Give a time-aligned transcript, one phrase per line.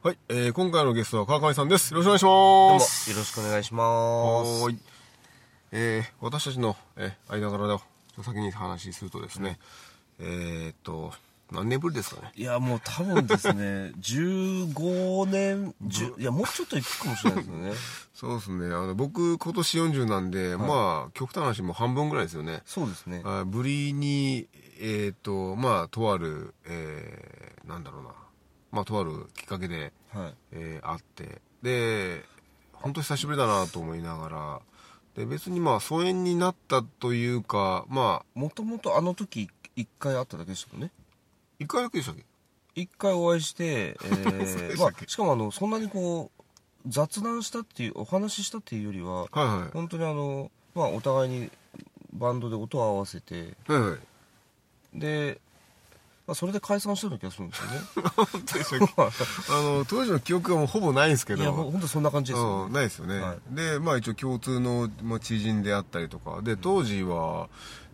[0.00, 1.92] はい、えー、今回のゲストは川上さんです。
[1.92, 3.10] よろしくお願いします。
[3.10, 4.62] よろしくお願いします。
[4.62, 4.78] はーい。
[5.72, 7.80] えー、私たちの、えー、間柄を
[8.22, 9.58] 先に話するとですね、
[10.20, 11.12] えーっと、
[11.50, 12.30] 何年ぶりですかね。
[12.36, 17.72] いや、もう多分ですね、 15年、10いや、もうちょっといくかもしれないですよね。
[18.14, 18.66] そうですね。
[18.66, 22.62] あの、僕、今年40なんで、まあ、極端な話もう半分ぐらいですよね。
[22.66, 23.22] そうですね。
[23.24, 24.46] あぶりに、
[24.78, 28.27] えーっと、まあ、とある、えー、なんだろうな。
[28.72, 30.34] まあ、とあるきっかけで、はい。
[30.52, 31.40] えーあって。
[31.62, 32.24] で
[32.72, 34.60] 本当久しぶりだなと思いながら。
[35.16, 40.90] で別にまあ疎遠になったというかまあもともとあの時、一回会っただけでしたもんね。
[41.58, 42.24] 一回だけでしたっけ？
[42.80, 46.42] 一回お会いして、えー まあ、しかもあの、そんなにこう、
[46.86, 49.70] 雑談したっていう、お話ししたっていうよりは、はいはい。
[49.72, 51.50] 本当にあの、まあ、お互いに
[52.12, 54.98] バンドで音を合わせて、はいはい。
[55.00, 55.40] で、
[56.28, 58.10] まあ、それで解散したような気がするんですよね。
[58.14, 58.94] 本当でしたっけ
[59.50, 62.74] あの当時の記憶がもうほぼないんですけいや、本当そんな感じですようん、ね。
[62.74, 63.54] ないですよね、はい。
[63.54, 66.42] でまあ一応共通の、まあ、知人であったりとか。
[66.42, 67.48] で当時は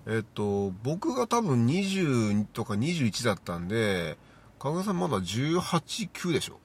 [0.06, 4.18] えっと僕が多分20とか21だったんで
[4.58, 6.58] 川上さんまだ189でしょ。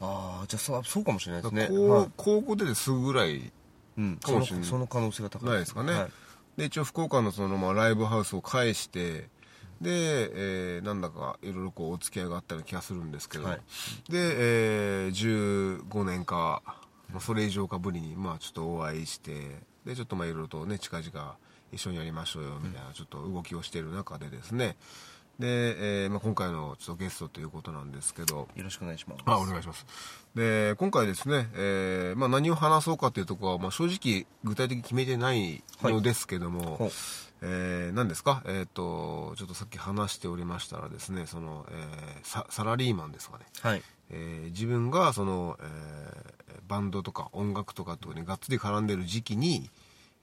[0.00, 1.68] ああ、じゃあそうそうかもしれないですね。
[2.16, 3.52] 高校出てすぐぐらい
[3.96, 6.10] うん、かもしれないそのその可能性が高いないですかね、はい。
[6.56, 9.28] で一応福岡のその、まあ、ライブハウスを返して
[9.80, 9.90] で、
[10.76, 13.60] えーなんだかいろいろこうお付き合いがあったような気がするんですけど、はい。
[14.10, 14.18] で、
[15.06, 16.62] えー15年か、
[17.12, 21.36] まあ、それ以上かぶりに、まあ、ちょっとお会いしてでちょっとまあいろいろとね近々
[21.72, 24.76] 一緒にやりましょうよみたいなちょっと動きをしている中でですね。
[25.38, 28.48] で、えーまあ、今回のちょっとゲストということなんですけど。
[28.54, 29.22] よろしくお願いします。
[29.26, 29.84] あお願いします。
[30.34, 36.90] で今回ですね、えーまあ、何を話そうかというところは、まあ、正直具体的に決めてないのですけども、ほう
[37.46, 38.42] えー何ですか？
[38.46, 43.82] えっ、とちょっとさっき話しておりましたらですねその、えーササラリーマンですかね、はい。
[44.10, 46.34] えー自分がその、えー
[46.66, 49.68] バンドとか音楽とかとにがっつり絡んでる時期に、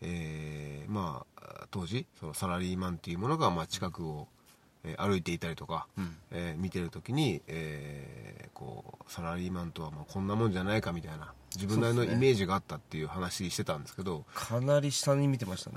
[0.01, 4.27] えーまあ当時そのサラリーマンっていうものが、まあ、近くを、
[4.83, 6.15] えー歩いていたりとか、うん。
[6.31, 15.75] えー見てる時に、えーこうサラリーマンとはまあこんなもんじゃないかみたいな自分なりのイメージがあったっていう話してたんですけど、かなり下に見てましたね。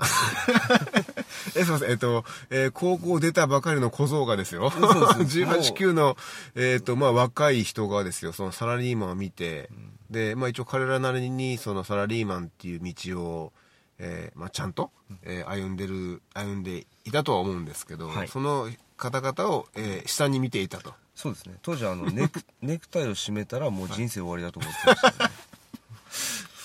[1.55, 1.91] え、すいません。
[1.91, 4.69] えっと、えー高校出たばかりの小僧がですよ。
[4.71, 6.17] そうです18、 9の、
[6.55, 9.69] えっ、と、まあ、若い人がですよ、そのサラリーマンを見て、
[10.09, 13.53] で、まあ、一応彼らなりに、そのサラリーマンっていう道を、
[13.97, 14.91] えーまあ、ちゃんと、
[15.23, 20.93] えー歩んでる、歩んでいたとは思うんですけど、はいその方々を、えー下に見ていたと。
[21.15, 21.55] そうですね。
[21.61, 25.34] 当時あのネク、 ネクタイを締めたらもう人生終わりだと思ってましたね。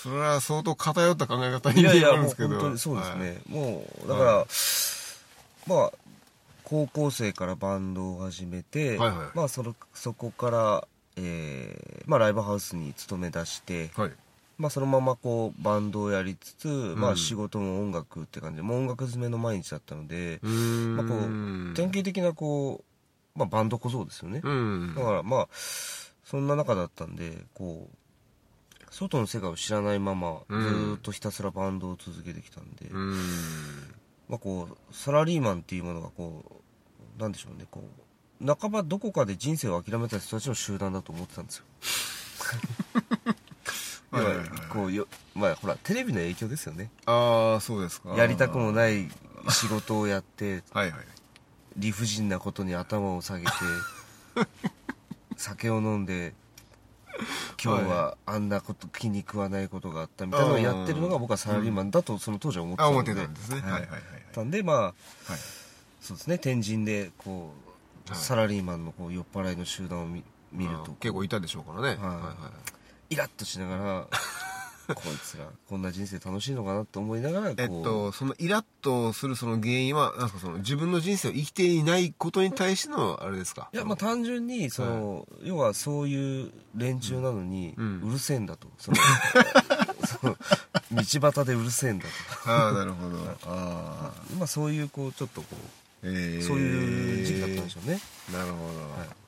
[0.01, 2.49] それは相当偏った考え方になるんですけど。
[2.49, 3.29] 本当にそうですね。
[3.29, 4.45] はいもう、だから、
[5.67, 5.91] まあ、
[6.63, 14.11] 高校生からバンドを始めて、はいはいまあその、そこから、えーまあライブハウスに勤め出して、はい。
[14.57, 20.39] まあそのままこうバンドをやりつつ、まうんあ仕事も音楽って感じで、もう音楽詰めの毎日だったので。
[20.41, 22.83] まあこう、典型的なこ
[23.35, 24.41] う、まあバンド小僧ですよね。
[24.43, 24.95] うん。
[24.95, 25.47] だからまあ、
[26.23, 27.97] そんな中だったんで、こう、
[28.91, 33.15] 外の世界を知らないまま、ずっとひたすらバンドを続けてきたんで、うーん。
[34.29, 36.43] まあこう、サラリーマンっていうものがこ
[37.17, 37.81] う、なんでしょうね、こ
[38.41, 41.63] う、半ばどこかで人生を諦めた人たちの集団だと思ってたんですよ。
[44.11, 46.91] はいはいはいこうよ、まあほら、テレビの影響ですよね。
[47.05, 48.09] ああ、そうですか。
[48.15, 49.09] やりたくもない
[49.49, 51.05] 仕事をやって、 はいはい。
[51.77, 53.51] 理不尽なことに頭を下げて
[55.37, 56.33] 酒を飲んで
[57.63, 63.11] 今日はあんなこと気に食わないことがあったみたいなのをやってるのが僕はサラリーマンだとその当時は思ってあ、たので。
[63.11, 63.61] 思ってたんですね。
[63.61, 63.71] はい。
[63.71, 64.01] はいはいはい。
[64.33, 64.93] たんでまあはい。
[66.01, 66.37] そうですね。
[66.37, 67.53] 天神でこ
[68.07, 68.19] う、はい。
[68.19, 70.83] サラリーマンのこう酔っ払いの集団を見見ると。
[70.83, 71.87] あ結構いたでしょうからね。
[71.87, 72.35] はいは
[73.09, 73.13] い。
[73.13, 74.07] イラッとしながら
[74.95, 83.69] こいつらこんな人生楽しいのかなと思いながらこう、えっと、そのイラッとするその原因は、なんかその自分の人生を生きていないことに対してのあれですか？
[83.73, 88.01] いやまあ単純にその、要はそういう連中なのにうん。
[88.01, 88.97] うるせえんだと、その
[90.05, 90.37] その
[90.91, 92.05] 道端でうるせえんだ
[92.43, 92.51] と。
[92.51, 93.17] ああ、なるほど。
[93.45, 95.55] あまあそういうこうちょっとこ
[96.03, 96.47] えー。
[96.47, 97.99] そういう時期だったんでしょうね。
[98.33, 99.20] なるほど、はい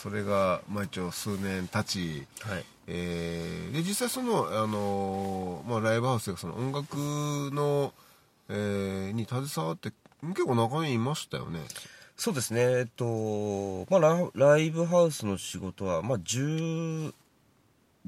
[0.00, 2.64] それが、まあ、一応数年経ち、はい。
[2.86, 6.96] えーで実際その、あのーまあ、ライブハウスというかその音楽
[7.54, 7.92] の、
[8.48, 9.92] えーに携わって
[10.22, 11.60] 結構中にいましたよね。
[12.16, 12.60] そうですね。
[12.60, 17.12] えっとまあラライブハウスの仕事はまあ10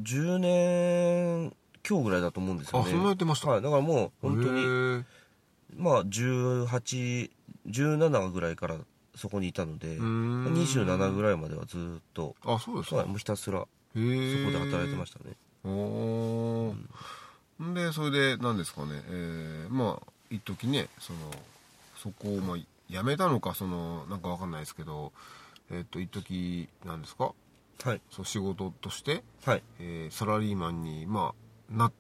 [0.00, 1.52] 10年
[1.88, 2.86] 今日ぐらいだと思うんですよね。
[2.88, 3.50] あそんなやってました。
[3.50, 3.62] はい。
[3.62, 5.04] だからもう本当に
[5.76, 8.76] まあ1817ぐらいから
[9.22, 10.44] そこにいたのでうーん。
[10.54, 13.64] 27ぐらいまではずっとあそうですか、はいもうひたすらへ
[13.94, 15.36] そーこで働いてましたね。
[15.64, 17.64] おー。
[17.64, 17.74] ん。
[17.74, 19.00] でそれで何ですかね。
[19.08, 21.18] えーまあ一時ねその
[21.96, 22.56] そこをまあ
[22.90, 25.12] 辞めたのかそのなんかわかんないですけど
[25.70, 27.32] えっ、と一時なんですか？
[27.84, 28.00] はい。
[28.10, 29.62] そう仕事として、はい。
[29.78, 31.32] えーサラリーマンにま
[31.70, 31.92] あなっ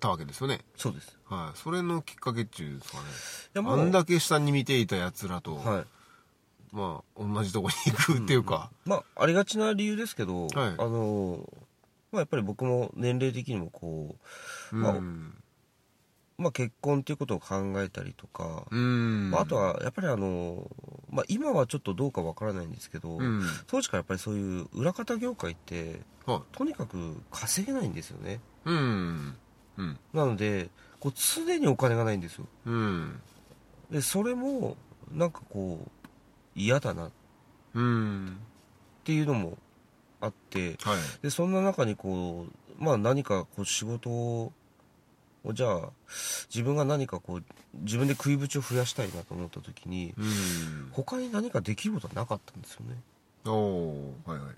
[0.00, 0.60] たわけですよね。
[0.76, 1.18] そうです。
[1.28, 1.58] はい。
[1.58, 3.68] それのきっかけっていうんですかね。
[3.68, 5.86] あんだけ下に見ていたやつらと、はい
[6.72, 10.52] まあ同じとこに行くっていうか、まあありがちな理由ですけど、はい。
[10.56, 11.48] あの
[12.12, 14.16] まあやっぱり僕も年齢的にもこ
[14.72, 15.34] う、まあうん
[16.38, 19.30] まあ、結婚っていうことを考えたりとか、うん。
[19.32, 20.70] まあ、あとはやっぱりあの、
[21.10, 23.42] まあ、今はちょっとどうかわからないんですけど、うん。
[23.66, 26.40] 当時からやっぱりそういう裏方業界ってはい。
[26.52, 28.40] とにかく稼げないんですよね。
[28.64, 29.36] うん。
[29.78, 29.98] うん。
[30.12, 30.70] なので
[31.00, 32.46] こう常にお金がないんですよ。
[32.66, 33.20] うん。
[33.90, 34.76] でそれも
[35.10, 35.97] なんかこう
[36.58, 37.06] 嫌だな。
[37.06, 37.10] っ
[37.74, 38.38] うん
[39.04, 39.58] ていうのも
[40.20, 40.76] あって。
[40.82, 40.96] はい。
[41.22, 42.46] でそんな中にこ
[42.78, 44.52] う、まあ、何かこう仕事を
[45.52, 45.90] じゃあ
[46.52, 47.44] 自分が何かこう
[47.74, 50.90] 自分で食いぶちを増やしたいなと思った時にうん。
[50.92, 52.96] 他に何かできることはなかったんですよね。
[53.46, 54.54] おはいはい。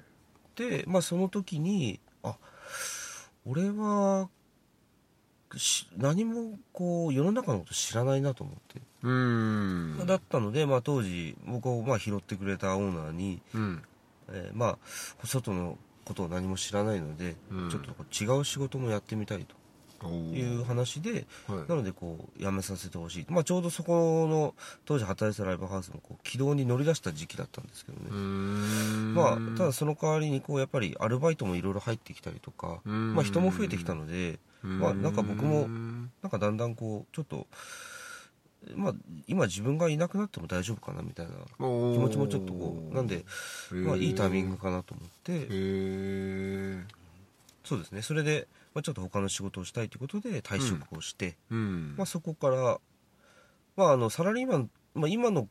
[0.57, 2.37] で、まあ、その時にあ
[3.47, 4.40] 俺はし
[5.97, 10.07] 何もこう世の中のこと知らないなと思って、うん。
[10.07, 13.83] だったので、まあ、当時僕をまあ拾ってくれたオーナーに、うん。
[14.33, 14.79] えーまあ
[15.27, 17.71] 外のことを何も知らないので、うん。
[17.71, 19.55] ちょっと違う仕事もやってみたいおと
[20.09, 21.69] いう話で、はい。
[21.69, 24.55] なのでこう辞めさせてほしい、まあ、ちょうどそこの
[24.85, 33.15] 当時働いてたライブハウスもこう軌道に乗り出した時期だったんですけどね、まあ、ただその代わりにこうやっぱりアルバイトもいろいろ入ってきたりとか、うん。
[33.15, 37.47] まあ、人も増えてきたので、まあ、なんか僕もうんなんかだんだんこうちょっと、
[38.75, 38.95] まあ、
[39.27, 43.25] 今自分がいなくなっても大丈夫かなみたいな気持ちもちょっとこうなんで、
[43.71, 46.91] まあ、いいタイミングかなと思って。
[47.63, 48.03] そうですね。
[48.03, 51.95] それで、まあ、ちょっと他の仕事をしたいということで退職をして、うん。
[51.97, 52.79] まあ、そこから、
[53.77, 55.49] まあ、あのサラリーマン、まあ、今の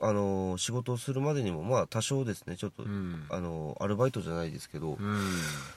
[0.00, 3.26] あの仕事をするまでにもまあ多少ですねちょっと、うん。
[3.30, 5.26] あのアルバイトじゃないですけど、うん。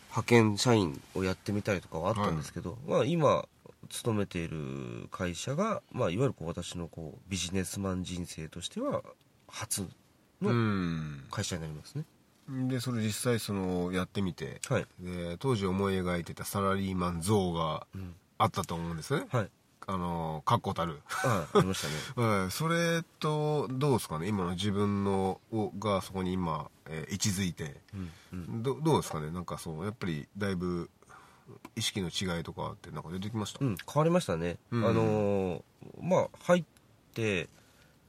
[0.09, 3.47] 派遣社員をやってみたりとかはあったんですけど、まあ、今
[3.89, 9.03] 勤めている会社が、まあ、いわゆるこう私のこうビジネスマン人生としては
[9.47, 9.83] 初
[10.41, 11.23] うのん。
[11.29, 12.03] 会社になりますね、
[12.47, 14.61] でそれ実際そのやってみて。
[14.69, 19.25] はい、で当時思い描いてたサラリーマン像がうんあったと思うんですね。
[19.31, 19.49] はい。
[19.87, 21.01] あの確固たる。
[21.23, 21.81] あありまし
[22.15, 22.27] たね。
[22.41, 24.27] はい、それとどうですかね？
[24.27, 27.79] 今の自分のをがそこに今、えー位置づいて。
[27.93, 28.63] うんうん。
[28.63, 29.31] どどうですかね？
[29.31, 30.89] なんかそうやっぱりだいぶ
[31.75, 34.85] 意識の違いとかってなんか出てきました、うん、変わりましたね、うん。
[34.87, 35.61] あのー
[36.01, 36.63] まあ入っ
[37.13, 37.47] て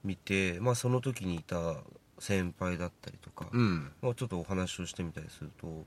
[0.02, 1.74] みて、まあ、その時にいた
[2.18, 3.92] 先輩だったりとか、うん。
[4.02, 5.84] まあ、ちょっとお話をしてみたりすると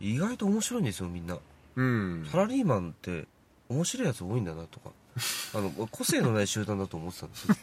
[0.00, 1.38] 意外と面白いんですよみんな。
[1.76, 2.26] うん。
[2.30, 3.26] サラリーマンって
[3.68, 4.90] 面白いやつ多いんだなとか。
[5.54, 7.54] あの個性のない集団だと思ってたんですよ。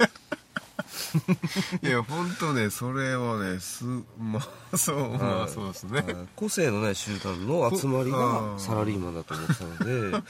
[1.81, 3.85] いや本当ねそれはねす
[4.19, 6.01] まあそうまあはいそうですね。
[6.01, 6.15] はい。
[6.35, 8.59] 個性のない集団の集まりあがー。
[8.59, 9.77] サラリーマンだと思ってたの
[10.11, 10.23] で。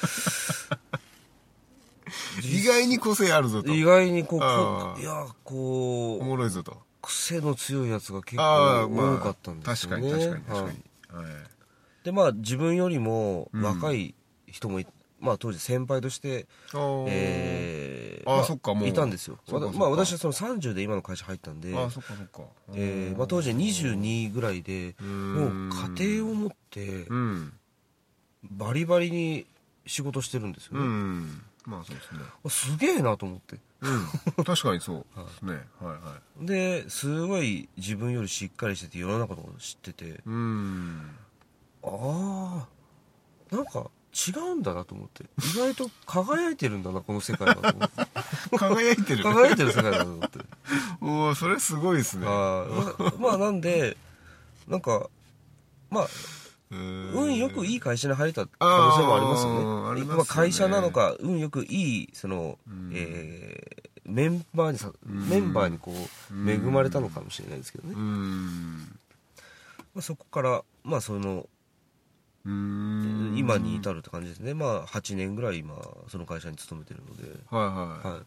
[2.43, 3.73] 意外に個性あるぞと。
[3.73, 10.73] 意外にこういやおこうもろいぞと癖の強いやつが結構ああまあ多かったんですよね、確かに確かに確かはい。
[10.73, 11.33] に、はい。
[12.03, 13.63] でまあ自分よりもうん。
[13.63, 14.13] 若い
[14.47, 14.87] 人もい、
[15.19, 16.47] まあ当時先輩として、
[17.07, 18.89] えーあそっかもう。
[18.89, 19.37] いたんですよ。
[19.51, 22.49] まあ私はその30で今の会社入ったんであそっかそっか。
[22.73, 27.53] えーまあ、当時22ぐらいでうもんう家庭を持ってうん。
[28.43, 29.45] バリバリに
[29.87, 32.19] 仕事してるんですようね、んまあそうですね。
[32.43, 33.57] あすげえなと思って。
[33.81, 34.43] うん。
[34.45, 35.53] 確かにそうですね。
[35.79, 35.93] はい。
[35.93, 35.99] は
[36.41, 40.21] いですごい自分よりしっかりしてて世の中のことを知ってて。
[40.25, 41.11] うん。
[41.83, 42.67] あ
[43.51, 45.23] あなんか違うんだなと思って。
[45.39, 48.07] 意外と輝いてるんだなこの世界はと思って。
[48.57, 49.23] 輝いてる。
[49.23, 50.39] 輝いてる世界だなと思って。
[51.01, 52.25] おおそれすごいですね。
[52.27, 52.65] あ
[53.19, 53.97] まあなんで
[54.67, 55.09] なんか
[55.89, 56.07] まあ
[56.71, 59.59] 運よくいい会社に入れた可能性もありますよね。
[59.91, 62.91] ありまあ、会社なのか運よくいいその、うん。
[62.93, 64.93] えーメンバーにさん。
[65.03, 65.95] メンバーにこう
[66.33, 66.47] うん。
[66.47, 68.83] 恵まれたのかもしれないですけどね、ま
[69.97, 71.49] あ、そこからまあその
[72.45, 74.53] 今に至るって感じですね。
[74.53, 75.75] まあ8年ぐらい今
[76.07, 77.23] その会社に勤めてるので。
[77.49, 77.71] はいは
[78.05, 78.21] い、はい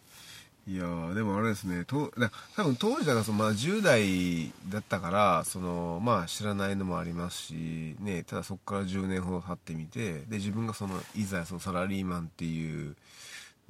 [0.69, 12.95] いやーでもあれですねとだ多分当時だからその、まあ、10代だったからその、まあ、知らないのもありますし、ね、ただそこから10年ほど経ってみてで自分がそのいざそのサラリーマンっていう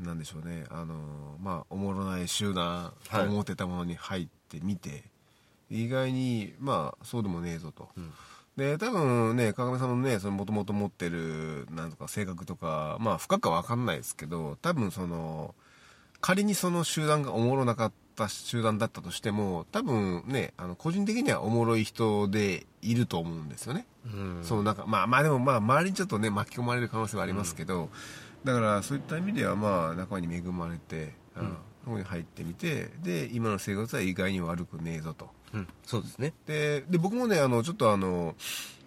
[0.00, 0.94] なんでしょうねあの、
[1.40, 5.02] まあ、おもろない集団と思ってたものに入ってみて、
[5.70, 7.88] 意外にまあそうでもねえぞと。
[7.96, 8.12] うん
[8.56, 15.54] で多分ね川上さんもねもともと持ってるなんとか性格とかまあ深くは分かんないですけど多分その
[16.20, 24.40] 仮にその集団がおもろなかった集団だったとしても多分ねあの個人的にはおもろい人でいると思うんですよね、うん。
[24.42, 27.88] そのなんかまあまあでもまあ周りにちょっとね巻き込まれる可能性はありますけど、
[28.44, 31.50] だからそういった意味ではまあ仲間に恵まれて、あの
[31.84, 35.30] そこに入ってみてで今の生活は意外に悪くねえぞと。
[35.54, 35.68] うん。
[35.84, 36.34] そうですね。
[36.46, 38.34] でで僕もねあのちょっとあの、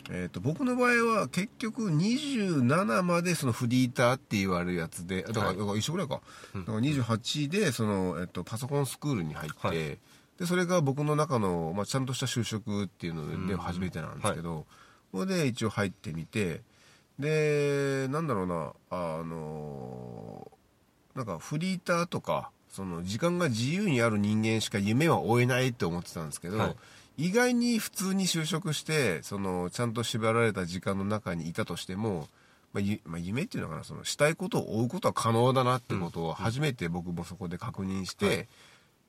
[0.10, 5.80] えー、と僕の場合は結局27までそのフリーターって言われるやつでだから,、はい。
[5.80, 6.22] 一緒ぐらいか,、
[6.56, 6.66] うん。
[6.66, 9.78] だから28でその、えっとパソコンスクールに入って、はい。
[10.42, 14.66] でそれが僕の中の、まあ、ちゃんとした就職っていうのでうん初めてなんですけど、
[15.14, 16.62] それで一応入ってみて
[17.20, 20.52] でなんだろうなあの
[21.16, 26.76] なんかフリーターとかその時間が自由にある人間しか夢は追えないって思ってたんですけど、はい
[27.18, 32.28] 意外に普通に就職してそのちゃんと縛られた時間の中にいたとしても、
[32.74, 38.48] まあゆまあ、夢っていうのかなそのしたいことを追うことは可能だなってことを初めて僕もそこで確認して、はい。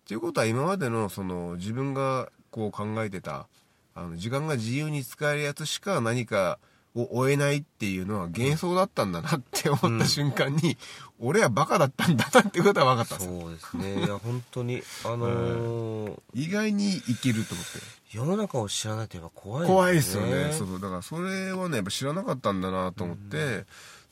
[0.03, 3.47] っていうことは今までのその自分がこう考えてた
[3.95, 6.59] あの時間が自由に使えるやつしか何か
[6.95, 10.77] を追えないっていうのは幻想だったんだなって思った瞬間に、
[11.19, 14.01] 俺はバカだったんだなってことは分かったそうですね。
[14.01, 18.03] いや本当にあのー意外にいけると思って。
[18.13, 20.53] 世の中を知らないとやっぱ怖い怖いですよね。
[20.53, 23.65] そうだからそれはねやっぱ知らなかったんだなと思って、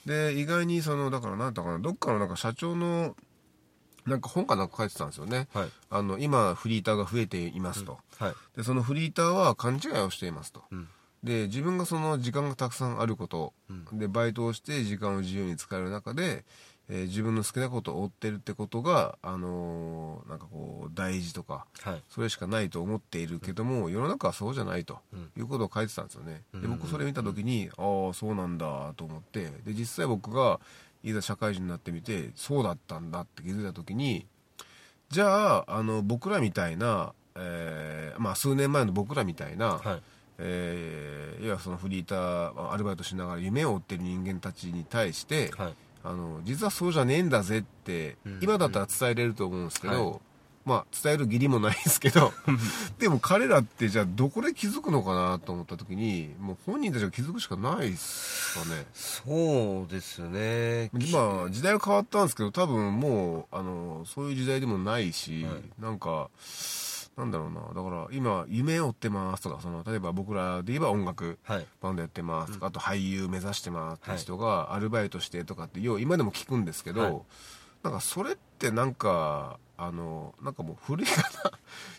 [0.06, 3.14] で意外にそのだからなんだかなどっかのなんか社長の
[4.06, 5.68] なんか本かなんか書いてたんですよね、はい。
[5.90, 8.32] あの今フリーターが増えていますと、はい。
[8.56, 10.88] でそのフリーターは勘違いをしていますと、うん
[11.22, 13.98] で自分がその時間がたくさんあること、うん。
[13.98, 16.44] でバイトをして時間を自由に使える中で、
[16.88, 22.02] えー自分の好きなことを追ってるってことが、あのーなんかこう大事とかはい。
[22.08, 25.30] それしかないと思っているけども、世の中はそうじゃないとうん。
[25.36, 26.70] いうことを書いてたんですよね、でうん。
[26.78, 30.58] 僕それ見た時に、ああそうなんだと思ってで実際僕が
[31.04, 34.26] いざ社会人になってみてそうだったんだって気づいた時に
[35.10, 40.02] じゃああの僕らみたいな、えーまあ、数年前の僕らみたいな、はい
[40.40, 45.74] えーいわゆるそのフリーターアルバイトしながら夢を追ってる人間たちに対して、はい。
[46.02, 48.38] あの実はそうじゃねえんだぜって、うん。
[48.42, 50.18] 今だったら伝えれると思うんですけど、は
[50.64, 52.32] まあ伝える義理もないですけど
[52.98, 58.84] でも彼らってじゃあどこで気づくのかなと思った時にもう本人たちが気づくしかないっすかね。
[58.92, 65.62] そうですよね今時代は変わったんですけど多分もうあのそういう時代でもないし、はい。
[65.80, 66.28] なんか
[67.16, 67.60] なんだろうな。
[67.60, 71.66] だから今夢を追ってますとかその例えば僕らで言えば音楽はい。
[71.80, 77.20] バンドやってますとか、あと俳優目指してますって人がアルバイトしてとかってよう今でも聞くんですけど、はい。
[77.82, 81.28] なんかそれってなんかあのなんかもう古いかな。
[81.30, 81.50] ちょっ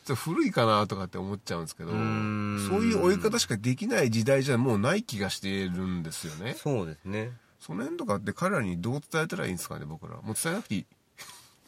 [0.06, 6.54] と古いかなとかって思っちゃうんですけどそういう追い方しかできない時代じゃもうない気がしてるんですよね。
[6.54, 7.32] そうですね。
[7.60, 10.16] その辺とかって彼らにどう伝えたらいいんですかね僕ら。
[10.22, 10.86] もう伝えなくていい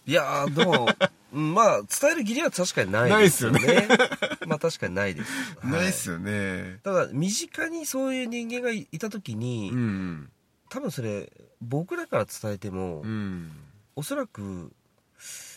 [0.05, 0.87] いやーでも
[1.33, 3.87] うんまあ伝える義理は確かにないですよね。
[4.45, 5.71] まあ確かにないです、はい。
[5.71, 6.79] ないっすよね。
[6.83, 10.31] だから身近にそういう人間がいた時に、うん。
[10.69, 11.31] 多分それ
[11.61, 13.51] 僕らから伝えても、うん。
[13.95, 14.71] おそらく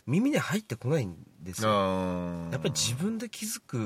[0.07, 1.71] 耳に入ってこないんですよ。
[1.71, 3.77] あやっぱり自分で気づく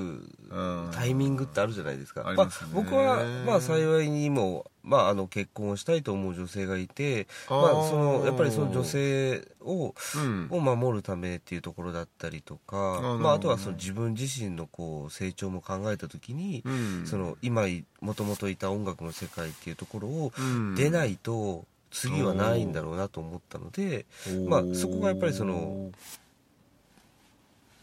[0.49, 2.25] 分タイミングってあるじゃないですか。
[2.37, 10.49] まあ、僕は、まあ、幸いにも、まあ、あの結婚をしたいと思う女性がいてまあ、そのやっぱりその女性をうん。
[10.51, 17.07] を守るためっていうところだったりとか、まあ、あとはその自分自身のこう成長も考えた時に、うん。
[17.07, 17.67] その今
[18.01, 20.75] もともといた音楽の世界っていうところをうん。
[20.75, 24.07] 出ないと次はないんだろうなと思ったので、
[24.49, 25.91] まあそこがやっぱりその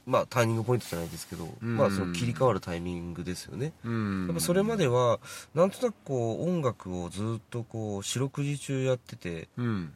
[0.07, 1.75] まあ、ターニングポイントじゃないですけど、うん。
[1.75, 3.73] まあ、その切り替わるタイミングですよね。
[3.83, 4.25] うん。
[4.27, 5.19] やっぱそれまでは
[5.53, 9.93] なんとなくこう音楽をずっとこう四六時中やってて、うん。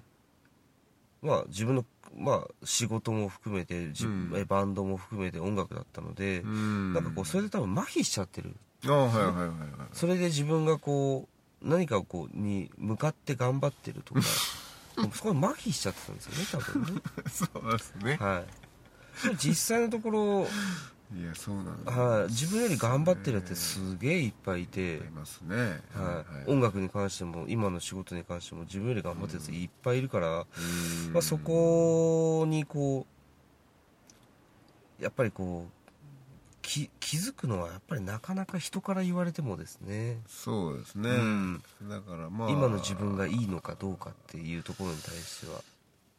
[1.21, 1.85] まあ、自分の、
[2.17, 4.33] まあ、仕事も含めて自うん。
[4.35, 6.93] えバンドも含めて音楽だったので、うん。
[6.93, 8.53] なんかこうそれで多分麻痺しちゃってる。
[8.85, 9.57] あはいはいはいはい
[9.93, 11.27] それで自分がこ
[11.61, 14.21] う何かこうに向かって頑張ってるとか
[15.13, 17.01] そこに麻痺しちゃってたんですよね多分ね。
[17.29, 18.17] そうですね。
[18.19, 18.60] はい
[19.37, 20.47] 実際のところ、
[21.13, 21.91] いやそうなんだ。
[21.91, 25.81] はい、自分より頑張ってるやつすげえいっぱいいてい、ますね。
[25.93, 31.13] はい、音楽に関しても今の仕事に関しても自分より頑張ってるやついっぱいいるから、うん。
[31.13, 33.05] まあ、そこにこ
[34.99, 35.71] うやっぱりこう
[36.61, 41.63] き気づくのはやっぱりなかなか人から言われてもですね、そうですね、うん。
[41.89, 42.49] だからまあ。
[42.49, 45.61] 今の自分がいいのかどうかっていうところに対しては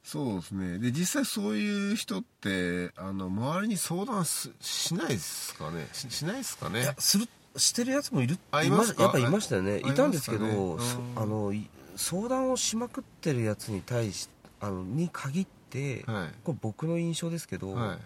[0.05, 0.79] そうですね。
[0.79, 5.89] で実際そういう人ってあの周りに相談すしないですかね？
[5.93, 6.81] ししないですかね？
[6.81, 8.39] いやするしてるやつもいる。
[8.51, 9.05] あいますか？
[9.05, 9.81] やっぱいましたよね。
[9.85, 10.79] あいたんですけど、ねうん。
[11.15, 14.29] あのい相談をしまくってるやつに対し
[14.61, 16.35] あのに限って、はい。
[16.45, 17.99] これ僕の印象ですけど、はい。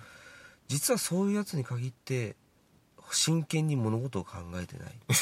[0.69, 2.37] 実はそういうやつに限って
[3.11, 4.93] 真剣に物事を考えてない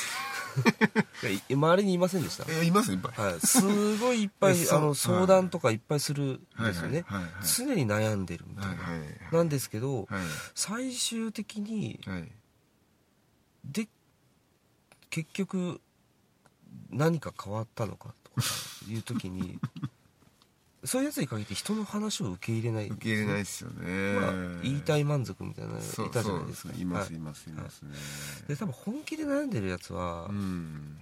[1.51, 3.31] 周りにいませんでした、えいますいっぱい。
[3.31, 7.47] はい、すごいいっぱい あの相談とかいっぱいするんですよね、はいはいはいはい。
[7.47, 9.09] 常に悩んでるみたいな、はいはい。
[9.33, 10.25] なんですけど、はい。
[10.55, 12.33] 最終的にはい。
[13.65, 13.89] で
[15.11, 15.81] 結局
[16.91, 18.43] 何か変わったのかとか
[18.89, 19.59] いう時に
[20.85, 22.89] そういうやつに限って人の話を受け入れない。
[22.89, 26.75] 受け入れないですよね、まあ、言いたい満足みたいなのいたじゃないですか。
[26.77, 27.17] います、はい。
[27.17, 27.91] いますいますね、
[28.49, 30.99] で多分本気で悩んでるやつは、うん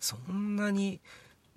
[0.00, 1.00] そんなに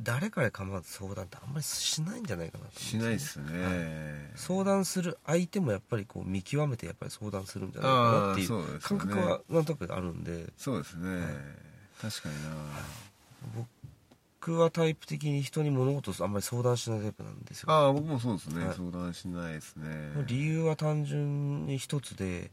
[0.01, 10.47] 誰かに構わず相談ってあんまりしないんじゃないかなとしないですね、相談する相手もやっぱりこう見極めてやっぱり相談するんじゃないかなっていう感覚はなんとなくあるんで。
[10.57, 11.19] そうですね、
[12.01, 12.49] 確かにな、
[13.55, 13.67] 僕
[14.49, 17.71] はタイプ的に人に物事をあんまり相談しないタイプなんですよ。
[17.71, 18.75] ああ僕もそうですね、はい。
[18.75, 19.85] 相談しないですね。
[20.25, 22.49] 理由は単純に一つで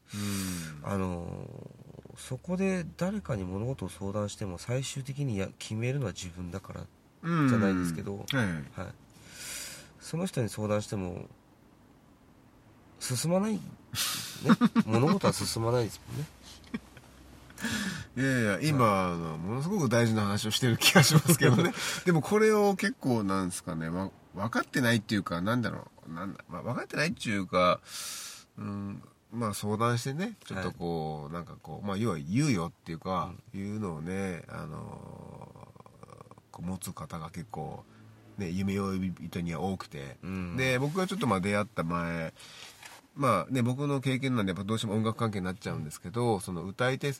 [0.85, 0.90] うん。
[0.90, 1.26] あの
[2.16, 6.80] そこで誰かに物事を相談しても最終的にや決めるのは自分だから
[7.23, 7.49] うん。
[7.49, 8.47] じゃないですけどはいはい。
[8.47, 8.87] はい、
[10.01, 11.27] その人に相談しても
[13.01, 13.61] 進まない、ね、
[14.85, 16.27] 物事は進まないですもんね
[18.16, 21.73] いやいや今のものすごく大事な話をしてる気がしますけどね。
[22.05, 27.81] でもこれを結構なんですかね、わ分かってないっていうかなんだろうなんだ、まあ、分かってないっていうか
[28.57, 34.79] うんまあ相談してねちょっとこう、なんかこうまあ要は言うよっていうか、いうのをねあの
[36.51, 37.85] こう持つ方が結構
[38.38, 40.57] ね夢追い人には多くて、うん。
[40.57, 42.33] で僕がちょっとまあ出会った前
[43.14, 47.12] まあね僕の経験なんでやっぱどうしても音楽関係になっちゃうんですけどその歌い手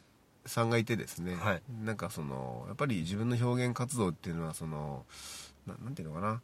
[0.49, 1.63] さんがいてですね、はい。
[1.85, 5.05] なんかそのやっぱり自分の表現活動っていうのはその
[5.67, 6.41] ななんていうのかな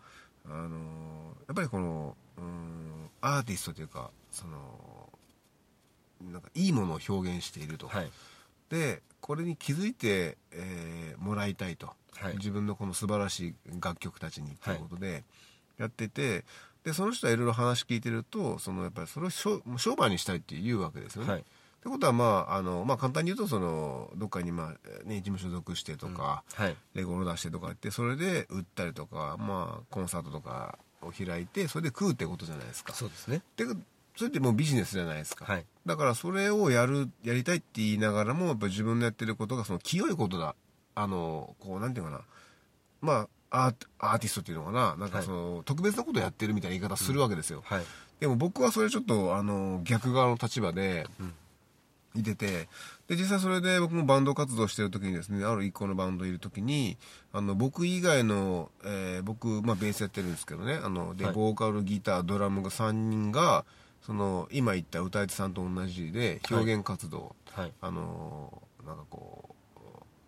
[0.46, 5.08] あのやっぱりこのうんアーティストというかその
[6.30, 8.10] なんかいいものを表現していると、はい。
[8.70, 11.86] でこれに気づいて、えーもらいたいと、
[12.16, 12.36] はい。
[12.36, 15.24] 自分のこの素晴らしい楽曲たちにということで
[15.78, 16.44] やってて、
[16.84, 21.44] でその人はいろいろ話聞いてるとそのやっぱりそれを商商売にしたいって言うわけですよね。
[21.84, 26.76] はいってことはまああの、まあ、簡単に言うとそのどっかに、まあね、事務所属してとか、はい。
[26.94, 32.94] レコード出してとか言ってそれで売ったりとか、まあ、コンサートとかを開いてそれで食うってことじゃないですか。
[32.94, 33.42] そうですね。
[33.56, 33.66] で
[34.16, 35.66] それってもうビジネスじゃないですか、はい。
[35.84, 40.54] だからそれをやるやりたいって言いながらもやっぱ自分のやってることがその清いことだ。
[40.94, 42.20] あのこうなんていうかな。
[43.02, 44.96] まあアーアーティストっていうのかな。
[44.96, 47.84] なんかその、特別なことやってるみたいな言い方するわけですよ、はい。
[48.18, 51.06] でも僕はそれちょっとあの逆側の立場で
[52.14, 52.68] いてて
[53.09, 56.96] で実際それで僕もバンド活動してる時にですねある一個のバンドいる時に
[57.33, 61.35] あの僕以外の、えー僕、まあ、ベースやってるんですけどねあので、はい。
[61.35, 63.64] ボーカルギタードラムが3人が
[64.03, 67.72] その今言った歌い手さんと同じで表現活動、はい。
[67.81, 69.55] あのなんかこ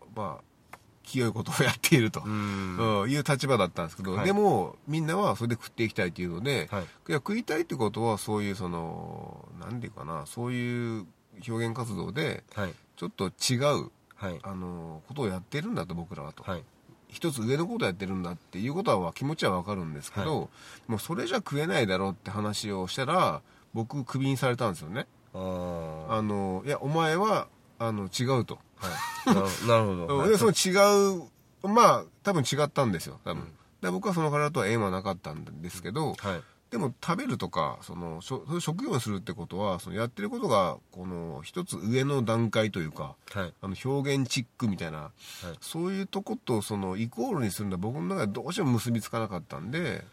[0.01, 2.21] うまあ清いことをやっていると。
[2.27, 4.27] いう立場だったんですけど、はい。
[4.27, 6.83] でもみんなはそれで食っていきたいっていうので、はい。
[6.83, 11.07] いや食いたいってことはそういうその何て言うかなそういう
[11.47, 12.75] 表現活動ではい。
[12.97, 14.39] ちょっと違うはい。
[14.43, 16.65] あのことをやってるんだと僕らはと、はい。
[17.09, 20.49] 一つ上のことをやってるんだっていうことは気持ちはわかるんですけど、は
[20.89, 23.43] もうそれじゃ食えないだろうって話をしたら
[23.75, 25.07] 僕クビにされたんですよね。
[25.33, 28.89] あのいやお前はあの違うと、は
[29.29, 29.69] い。
[29.69, 31.23] なるほど、 はその違う
[31.63, 33.45] まあ多分違ったんですよ多分、
[33.83, 43.55] で僕はその彼とは縁はなかったんですけど、はいでも食べるとかその職業にするってことはそのやってることがこの一つ上の段階というかはい。
[43.63, 45.13] あの表現チックみたいなはい。
[45.61, 50.05] そういうとことそのイコールにするのは僕の中でどうしても結びつかなかったんで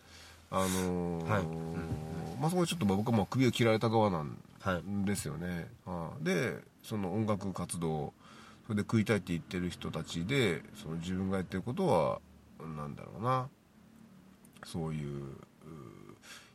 [0.51, 1.43] あのーはい。
[2.39, 6.23] まあそこでちょっと僕はもう首を切られた側なんはいですよね、ああ。
[6.23, 8.13] でその音楽活動
[8.67, 12.19] それで食いたいって言ってる人たちでその自分がやってることは
[12.77, 13.49] なんだろうな。
[14.65, 15.35] そういうう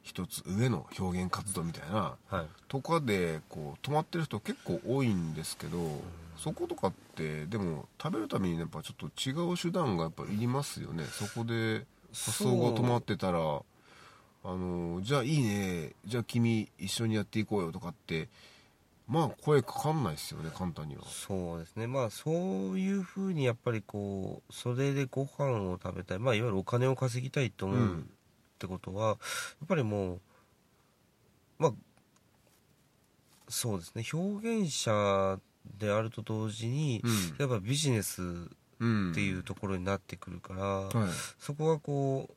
[0.09, 2.47] 一つ上の表現活動みたいなはい。
[2.67, 5.79] とかでこう止まってる人結構多いんですけど、
[6.39, 11.05] そことかってでも食べるためにやっぱちょっと違う手段がやっぱいりますよね。
[11.05, 13.63] そこで発想が止まってたらあ
[14.45, 18.29] のじゃあいいねじゃあ君一緒にやっていこうよとかって
[19.07, 21.03] まあ声かかんないですよね簡単には。
[21.07, 21.87] そうですね。
[21.87, 22.35] まあそう
[22.79, 26.19] いうふうにやっぱりこうそれでご飯を食べたい。
[26.19, 28.11] まあいわゆるお金を稼ぎたいと思ううん
[28.59, 29.19] ってことは、やっ
[29.69, 30.21] ぱりもう
[31.59, 31.73] まあ
[33.49, 34.05] そうですね。
[34.13, 35.39] 表現者
[35.79, 37.37] であると同時に、うん。
[37.39, 38.23] やっぱビジネス
[38.81, 41.11] うんっていうところになってくるから、はい。
[41.39, 42.35] そこはこう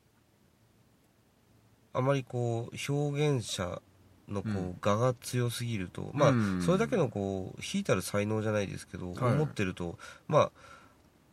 [1.98, 3.82] あまりこう表現者
[4.30, 4.78] のこう、うん。
[4.82, 6.62] 我が強すぎるとまあ、うん。
[6.62, 9.34] それだけのこう引いたる才能じゃないですけど、はい。
[9.34, 10.52] 思ってるとまあ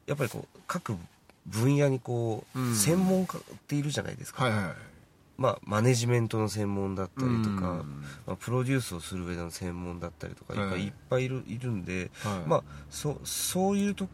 [0.07, 0.97] やっぱりこう各
[1.49, 2.75] 分野にこう、うん。
[2.75, 4.75] 専門家っているじゃないですか、はいはい。
[5.37, 8.05] まあ、マネジメントの専門だったりとか、うん。
[8.27, 10.87] まあ、プロデュースをする上での専門だったりとか、はい。
[10.87, 12.49] いっぱいいるいるんで、はい。
[12.49, 14.09] まあ、そそういうと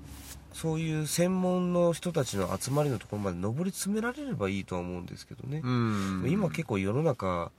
[0.54, 6.24] そういう専門の人たちの集まりのところまで上り詰められればいいとは思うんですけどね、うん。
[6.28, 7.50] 今結構世の中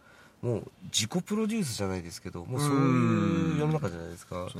[0.42, 4.46] もう自己プロデュースじゃないですけどもうそういう世の中じゃないですか。
[4.46, 4.52] ね。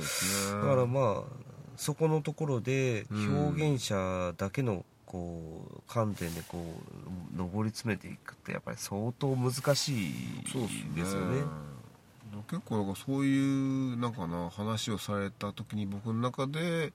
[0.52, 3.38] だからまあそこのところでうん。
[3.48, 6.58] 表現者だけのこう観点でこ
[7.38, 10.12] う上り詰めていくってやっぱり相当難しい
[10.94, 11.42] ですよね。
[12.50, 13.38] 結構なんかそうい
[13.94, 16.92] うなんかな話をされた時に僕の中で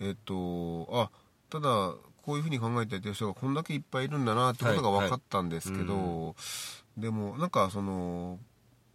[0.00, 1.10] えっとあ
[1.48, 6.34] ただこういうふうに考えてる人がこんだけいっぱいいるんだなってことが分かったんですけど、
[6.96, 8.38] でもなんかその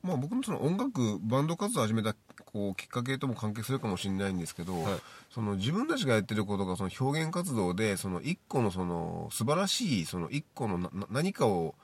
[0.02, 5.00] まあ僕のその音楽バンド活動を始めたこうきっかけとも関係するかもしれないんですけど、はい。
[5.32, 11.76] その自分たちがやってることがその表現活動でその一個のその素晴らしいその一個のなな何かを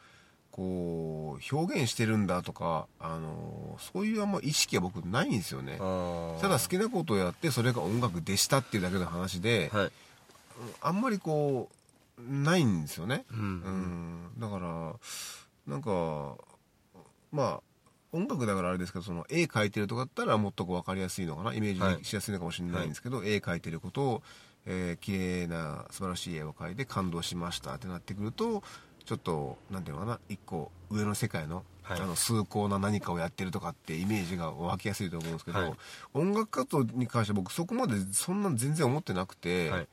[0.51, 5.77] こう表現してるんだとかあのそういうあんま意識は僕ないんですよね。
[6.41, 9.91] ただ好きなことをやってそれが音楽でしたっていうだけの話で、はい。
[10.81, 11.69] あんまりこ
[12.17, 13.25] うないんですよね。
[13.31, 13.39] うん。
[13.39, 14.39] うん。
[14.39, 14.93] だから
[15.67, 16.37] なんか
[17.31, 17.74] まあ
[18.15, 21.53] 音楽だからあれですけどその絵描いてるとかだったらもっとこう分かりやすいのかな？
[21.53, 24.23] イメージしやすいのかもしれないんですけど、絵描いてることを、
[24.65, 28.63] えー綺麗な素晴らしい絵を描いて感動しましたってなってくると
[29.05, 30.19] ちょっとなんていうのかな？
[30.29, 31.99] 一個上の世界の,、はい。
[31.99, 35.73] あの崇高な何かをやってるとかってイメージが湧きやすいと思うんですけど、はい。
[36.13, 39.87] 音楽活動に関しては僕そこまでそんな全然思ってなくて、はい。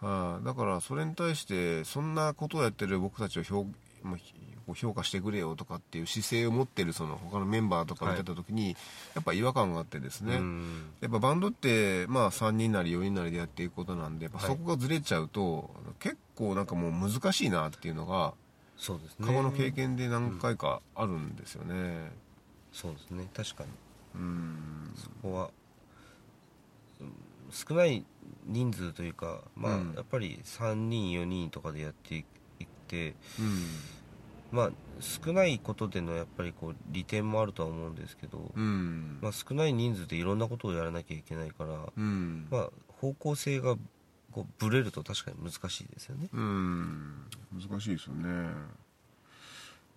[0.00, 3.66] ああだからそれに対してそんなことをやってる僕たちを評,、
[4.02, 4.32] まあひ
[4.68, 8.76] こう評価してくれよとかっていう姿勢を持ってるその他のメンバーとか見てた時に、
[9.14, 10.90] やっぱ違和感があってですね、うん。
[11.00, 14.46] やっぱバンドって、まあ、3人なり4人なりでやっていくことなんでやっぱはい。
[14.48, 18.34] そこがずれちゃうと、結構なんかもう難しいなっていうのが
[18.76, 19.26] そうですね。
[19.26, 22.12] 過去の経験で何回かあるんですよね。
[22.70, 23.26] そうですね。
[23.34, 23.70] 確かに。
[24.16, 24.92] うん。
[24.94, 25.50] そこは、
[27.00, 27.12] うん
[27.50, 28.04] 少ない
[28.44, 29.94] 人数というかまあ、うん。
[29.94, 32.24] やっぱり3人4人とかでやっていっ
[32.86, 33.64] てうん
[34.50, 39.18] まあ少ないことでのやっぱりこう利点もあるとは思うんですけど、うん。
[39.20, 42.48] まあ、少ない人数でいろんなことをやらなきゃいけないから、うん。
[42.50, 43.76] まあ、方向性が
[44.32, 46.28] こうブレると確かに難しいですよね。
[46.32, 47.26] うん。
[47.52, 48.50] 難しいですよね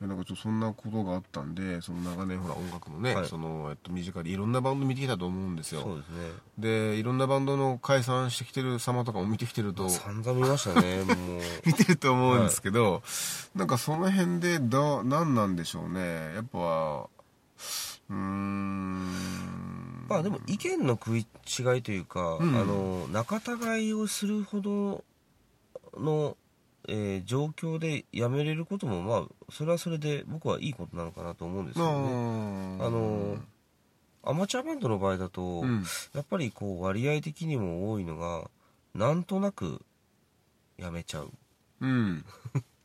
[0.08, 3.28] なんかちょっとそんなことがあったんでその長年ほら音楽のね、はい。
[3.28, 5.82] そのえっと、身近でいろんなバンド見てきたと思うんですよ。
[5.82, 6.16] そうですね。
[6.58, 11.42] でいろんなバンドの解散してきてる様とかも見てきてると散々見ましたね もう。
[11.66, 13.04] 見てると思うんですけど、
[13.56, 16.34] なんかその辺でだ何なんでしょうね。
[16.36, 17.08] やっぱ
[18.10, 20.08] うーん。
[20.10, 22.56] まあでも意見の食い違いというか、うん。
[22.56, 25.04] あの仲違いをするほど
[25.98, 26.36] の、
[26.88, 32.78] えー状況でやめれることもまあそれはそれで僕はいいことなのかなと思うんですけどね。
[32.82, 33.38] ああの
[34.24, 35.84] アマチュアバンドの場合だと、うん。
[36.14, 38.50] やっぱりこう割合的にも多いのが
[38.94, 39.82] なんとなく
[40.78, 41.32] やめちゃう。
[41.82, 42.26] うん。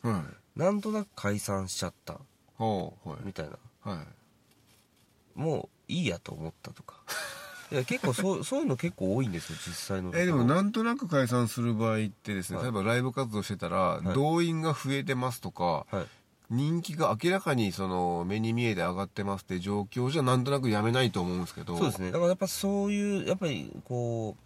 [0.03, 0.23] はい。
[0.59, 2.15] なんとなく解散しちゃった。
[2.59, 3.25] はい。
[3.25, 3.59] みたいな。
[3.83, 5.39] はい。
[5.39, 7.03] もういいやと思ったとか
[7.73, 10.13] いや結構そう そういうの結構多いんですよ実際の。
[10.15, 12.65] えでもなんとなく解散する場合ってですね、はい。
[12.65, 14.15] 例えばライブ活動してたら、い。
[14.15, 16.07] 動員が増えてますとかはい。
[16.49, 21.77] 人気が明らかにその目に見えて上がってますって状況じゃなんとなくやめないと思うんですけど。
[21.77, 22.13] そうですね。
[22.13, 24.37] だからやっぱそういうやっぱりこ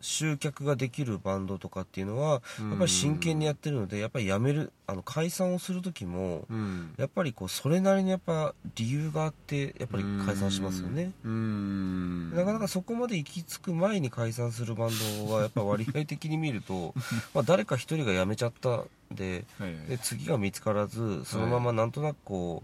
[0.00, 6.94] 集客ができるバンドとかっていうのはやっぱり真剣にやってるのでやっぱり辞めるあの解散をする時もうん。
[6.96, 11.12] やっぱりこうそれなりにやっぱ理由があってやっぱり解散しますよね。
[11.24, 12.34] うん。
[12.34, 14.90] なかなかそこまで行き着く前に解散するバン
[15.26, 16.94] ドはやっぱ割合的に見ると
[17.34, 19.86] まあ誰か一人が辞めちゃったではいはい。
[19.88, 22.62] で次が見つからずそのままなんとなくこ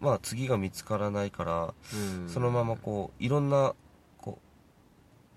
[0.00, 2.28] う、まあ次が見つからないからうん。
[2.28, 3.74] そのままこういろんな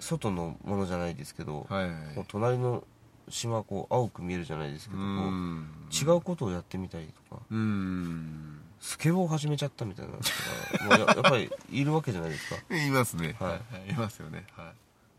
[0.04, 1.94] 外のものじゃないですけど、はいはい
[2.28, 2.84] 隣の
[3.30, 8.60] 島はこう青く見えるじゃないですけどこううん違うことをやってみたりとかうん。
[8.82, 12.76] スケボーを始めちゃったみたいな人がもうや やっぱりいるわけじゃないですか。
[12.76, 13.34] いますね。
[13.40, 13.50] はい。
[13.52, 13.94] はいい。
[13.94, 14.46] ますよね。
[14.52, 14.74] は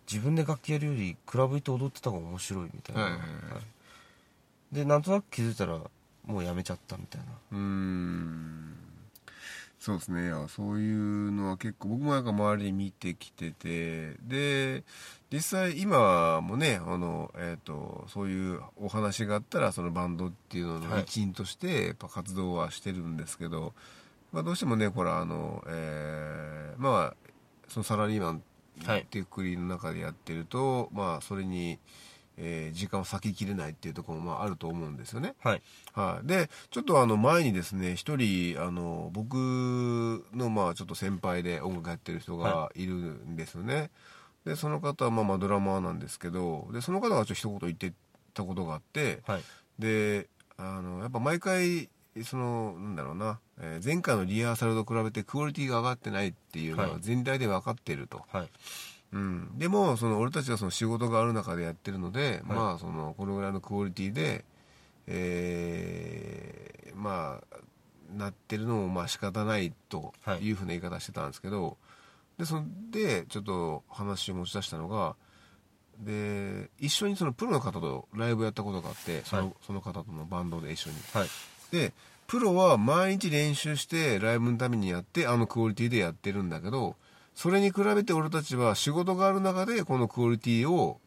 [0.07, 4.75] 自分で楽器やるよりクラブ行って踊ってた方が面白いみたいな、はいはいはい。
[4.75, 5.81] でなんとなく気づいたら
[6.27, 7.27] もうやめちゃったみたいな。
[7.27, 8.75] いうーん
[9.85, 10.25] そうですね。
[10.25, 14.83] いやそういうのは結構僕もなんか周りで見てきててで
[15.31, 21.03] 実際今もねあの、えー、とそういうお話があったらそのバンドっていうののはい。
[21.03, 23.75] 一員としてやっぱ活動はしてるんですけど、
[24.33, 27.15] まあ、どうしてもねほらあの、えーまあ
[27.69, 28.43] そのサラリーマン
[28.87, 29.01] はい。
[29.03, 31.79] っていうくりの中でやってると、まあそれに、
[32.37, 35.35] えー時間を割ききれないっていうところもまああると思うんですよね。
[35.43, 35.63] はい。
[35.93, 39.35] はい、でちょっとあの前にですね一人あの僕
[40.35, 43.91] のまあちょっと先輩で音楽やってる人がいるんですよね、
[44.45, 47.93] でその方はまあまあドラマーなんですけどでその方がちょっと一言言って
[48.35, 49.43] たことがあってはい。
[49.79, 51.89] であのやっぱ毎回
[52.25, 56.99] そのなんだろうな、えー前回のリハーサルと比べてクオリティが上がってないっていうのははい。
[57.01, 58.49] 全体で分かってると、はい
[59.15, 64.45] うん、でもその俺たちはその仕事がある中でやってるので、まあそのこのぐらいのクオリティで、
[65.07, 67.57] えーまあ
[68.17, 70.41] なってるのもまあ仕方ないとはい。
[70.41, 71.77] いうふうな言い方してたんですけど、
[72.39, 75.17] でそれでちょっと話を持ち出したのが
[76.01, 79.53] で一緒にそのプロの方とライブやったことがあってその,、はい。
[79.67, 80.97] その方とのバンドで一緒に。
[81.13, 81.29] はい。
[81.71, 81.93] で
[82.27, 86.97] プロは毎日練習してライブのためにやってあのクオリティでやってるんだけど
[87.35, 90.99] それに比べて俺たちは仕事がある中でこのクオリティを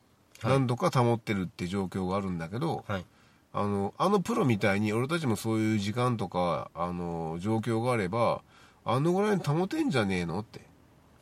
[0.44, 3.06] 何度か保ってるって状況があるんだけど、はい。
[3.54, 8.42] あのあのプロみたいに俺たちもそういう時間とかあの状況があれば
[8.86, 10.62] あのぐらいに保てんじゃねえのって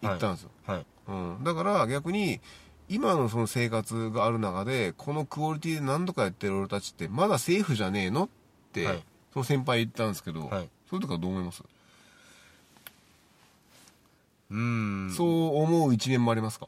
[0.01, 0.85] 言ったんですよ、はい。
[1.07, 2.41] うん、だから逆に
[2.89, 8.29] 今のその生活がある中でこのクオリティで何度かやってる俺たちってまだセーフじゃねえのっ
[8.73, 9.03] て、はい。
[9.33, 10.69] その先輩言ったんですけど、はい。
[10.89, 11.63] そういうとこはどう思います、
[14.49, 15.11] うーん。
[15.11, 16.67] そう思う一面もありますか？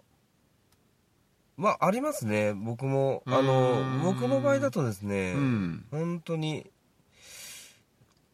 [1.58, 2.54] まあありますね。
[2.54, 5.86] 僕もあうの僕の場合だとですね、うん。
[5.90, 6.70] 本当に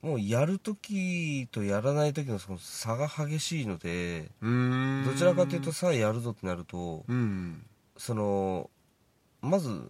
[0.02, 7.66] もうやるときとやらないときのその差が激しいのでどちらかというとさあやるぞってなるとうん。
[7.96, 8.70] その
[9.42, 9.90] まず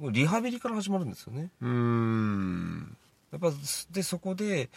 [0.00, 1.50] リハビリから始まるんですよね。
[1.60, 2.96] うーん。
[3.30, 3.50] やっぱ
[3.90, 4.70] でそこで、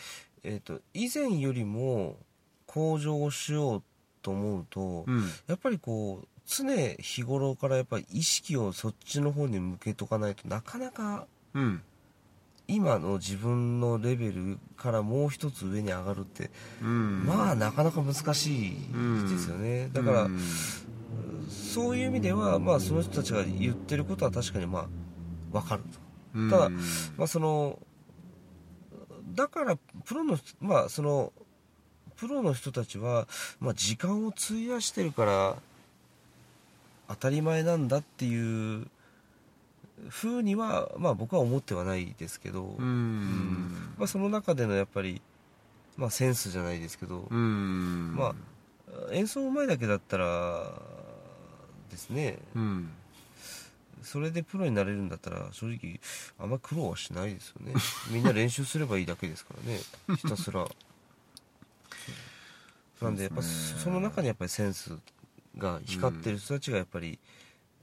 [0.43, 2.17] えー、と以前よりも
[2.77, 3.83] 向上をしよう
[4.21, 5.23] と思うと、うん。
[5.47, 11.81] やっぱりこう常日頃からやっぱり意識をそっちの方に向けとかないとなかなかうん。
[12.67, 17.23] 今の自分のレベルからもう一つ上に上がるって、うん。
[17.25, 18.71] まあなかなか難しい
[19.29, 20.39] ですよね、だから、うん。
[21.49, 24.87] そういう意味では、まあ、その人たちが言ってることは確かにまあ
[25.53, 25.99] 分かると、
[26.35, 26.49] うん。
[26.49, 26.69] ただ
[27.17, 27.79] まあ、その
[29.33, 31.31] だからプロのまあその
[32.17, 33.27] プロの人たちは、
[33.59, 35.55] まあ、時間を費やしてるから
[37.07, 38.87] 当たり前なんだっていう
[40.09, 43.93] ふうには、まあ、僕は思ってはないですけど、うん。
[43.97, 45.21] まあ、その中でのやっぱり、
[45.95, 48.15] まあ、センスじゃないですけど、うん。
[48.15, 48.35] まあ
[49.11, 50.71] 演奏うまいだけだったら
[51.91, 52.89] ですねうん。
[54.01, 55.99] それでプロになれるんだったら正直
[56.39, 57.73] あんま苦労はしないですよね。
[58.09, 59.79] みんな練習すればいいだけですからね。
[60.15, 60.67] ひたすら
[63.01, 64.97] なんでやっぱその中にやっぱりセンス
[65.57, 67.19] が光ってる人たちがやっぱり、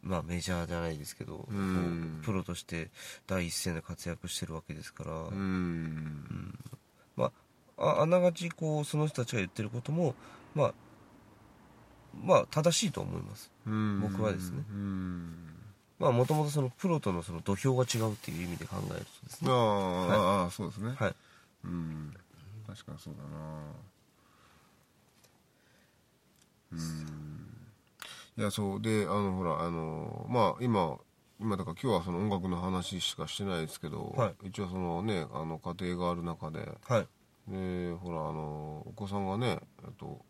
[0.03, 2.21] まあメジャーじゃないですけど、うん。
[2.23, 2.91] プロとして
[3.27, 6.59] 第一線で活躍してるわけですから、うん。
[7.17, 7.31] ま
[7.79, 10.15] あ、ああながちこうその人たちが言ってることも
[10.55, 10.75] まあ
[12.23, 13.51] まあ正しいと思います。
[13.67, 14.01] うん。
[14.01, 14.63] 僕はですね。
[15.99, 20.93] もともとそのプロとのその土俵が違うっていう意味で考えるとですあねあ、ああそうですね。
[20.99, 21.15] はい。
[21.65, 22.15] うん。
[22.67, 23.29] 確かにそうだな。
[23.29, 23.94] うん
[28.37, 28.83] いやそう。
[28.83, 30.97] であのほらあのまあ今
[31.41, 36.69] 今だから今日はその音楽の話しかしてないですけど、は一応そのねあの家庭がある中で。
[36.89, 37.07] はい。
[37.47, 40.21] でほらあのお子さんがねえっと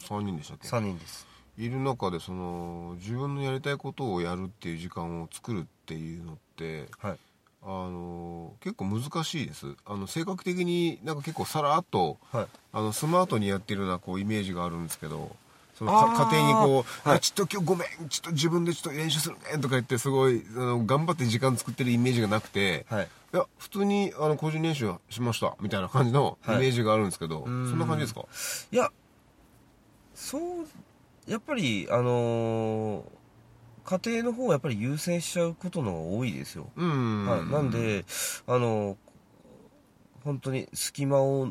[0.00, 1.26] 3人でしたっけ？3人です。
[1.58, 7.18] いる中でその自分のやりたいことをやるっていう時間を作るっていうのってはい。
[7.62, 9.66] あの結構難しいです。
[9.84, 12.46] あの性格的になんか結構さらっとはい。
[12.72, 15.34] あのスマートにやってるようなこうイメージがあるんですけど
[15.78, 17.18] その家庭にこう、はい。
[17.18, 23.08] あちょっと今日ごめんちょっと自分でちょっと練習するねとか言ってすごいあの頑張って時間作ってるイメージがなくて、はい。
[23.34, 28.24] いや普通にあの個人練習しましたみたいな感じのイメージがあるんですけど、そんな感じですか？
[28.72, 28.90] いや
[30.14, 30.42] そう
[31.30, 33.02] やっぱりあのー
[33.84, 38.04] 家庭の方はやっぱり優先しちゃうことの方が多いですよ、うんはい、なんで
[38.48, 38.96] あのー
[40.24, 41.50] 本当に隙間を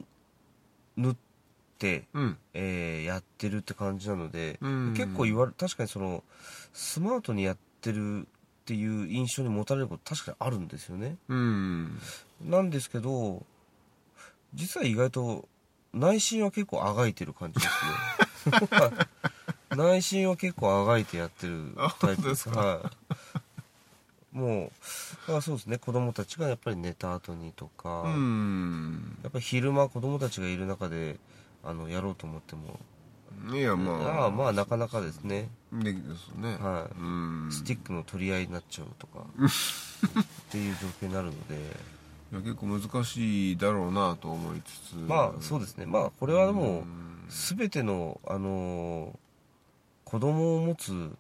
[0.98, 1.25] 縫って、
[2.14, 2.38] うん。
[2.54, 4.94] えーやってるって感じなので、うん。
[4.96, 6.24] 結構言われ確かにその
[6.74, 8.26] スマートにやってるっ
[8.66, 11.18] ていう印象に持たれること確かにあるんですよね。
[11.30, 12.00] うん。
[12.42, 13.46] なんですけど
[14.54, 15.48] 実は意外と
[15.94, 17.68] 内心は結構あがいてる感じです
[18.50, 19.06] ね。
[19.76, 22.92] 内心は結構あがいてやってるタイプですは
[24.34, 24.38] い。
[24.38, 24.72] もう
[25.22, 25.78] だからそうですね。
[25.78, 29.18] 子供たちがやっぱり寝た後にとか、うん。
[29.24, 31.18] やっぱり昼間子供たちがいる中で
[31.66, 32.80] あのやろうと思っても。
[33.54, 34.32] いやまあ。
[34.32, 36.56] まあなかなかですね、できですね。
[36.60, 37.00] はい。
[37.00, 37.50] うん。
[37.52, 39.20] スティックの取り合いになっちゃうとか。
[39.36, 41.56] っていう状況になるので。
[42.32, 44.96] いや結構難しいだろうなと思いつつ。
[44.96, 45.86] まあそうですね。
[45.86, 49.18] まあこれはもううん全てのあのー
[50.06, 51.12] 子供を持つ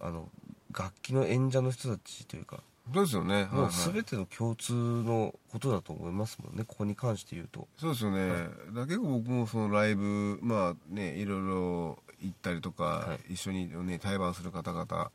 [0.00, 0.26] あの
[0.72, 3.48] 楽器の演者の人たちというかですよね。
[3.52, 3.72] もうはい。
[3.72, 6.64] はい全ての共通のことだと思いますもんね。
[6.66, 7.68] ここに関して言うと。
[7.78, 15.10] そうですよね、だから結構僕もそのライブまあねいろいろ行ったりとか、は一緒にね対バンする方々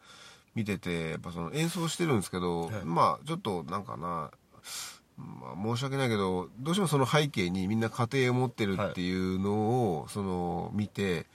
[0.56, 2.86] 見ててやっぱその演奏してるんですけど、はい。
[2.86, 4.32] まあちょっとなんかな
[5.18, 9.52] まあ、申し訳ないけどどうしてもその背景にみんな家庭を持ってるっていうの
[9.98, 11.26] を、その見て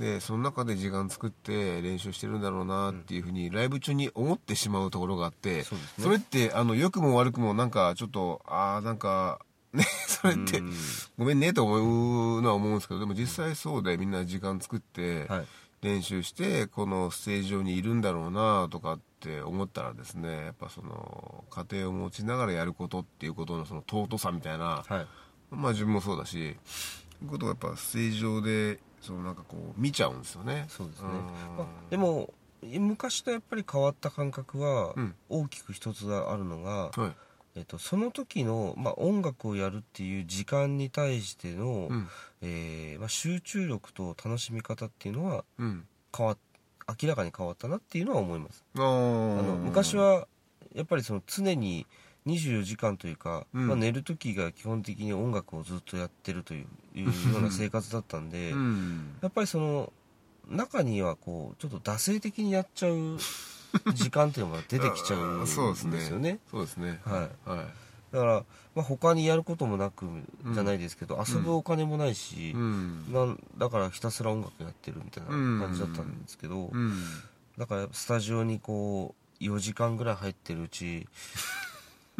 [0.00, 5.80] でその中で時間作って練習してるんだろうなっていうふうにライブ中に思ってしまうところがあってそね。
[5.98, 9.40] それってあの良くも悪くもなんかちょっとああなんか
[9.74, 10.72] ね それってうん。
[11.18, 15.46] ごめんねと思うのは思うんですけどでも実際そうでみんな時間作ってはい。
[15.82, 25.06] 練習してこのステージ上にいるんだろうなとかって思ったらですねやっぱその家庭を持ちながらやることっていうことのその尊さみたいなはい。
[25.50, 26.56] まあ自分もそうだし
[27.22, 30.66] いうことがやっぱステージ上でそのなんかこう見ちゃうんですよね。
[30.68, 31.08] そうですね。
[31.08, 31.12] ん。
[31.56, 32.32] まあでも
[32.62, 35.14] 昔とやっぱり変わった感覚はうん。
[35.28, 37.12] 大きく一つあるのが、はい。
[37.56, 42.08] えっと、その時の、まあ、音楽をやるっていう時間に対しての、うん。
[42.42, 45.86] えーまあ、集中力と楽しみ方っていうのはうん。
[46.16, 46.38] 変わっ
[47.00, 48.64] 明らかに変わったなっていうのは思います。
[48.74, 50.26] あの昔は
[50.74, 51.86] やっぱりその常に
[52.26, 53.68] 24時間というか、うん。
[53.68, 59.16] まあ、寝る時が基本的に音楽をずっとやってるというような生活だったんで、うん。
[59.22, 59.92] やっぱりその
[60.48, 63.18] 中にはこうちょっと惰性的にやっちゃう
[63.94, 65.58] 時間っていうのが出てきちゃうんです
[66.10, 66.40] よ ね。
[66.50, 67.00] そうですね。
[67.04, 67.48] はい。
[67.48, 67.66] はい。
[68.12, 70.06] だから、まあ、他にやることもなく
[70.52, 73.12] じゃないですけど、遊ぶお金もないし、うん。
[73.12, 76.92] なんだからひたすら音楽やってるみたいな感じだったんですけど、うん。
[77.56, 81.06] だからスタジオにこう4時間ぐらい入ってるうち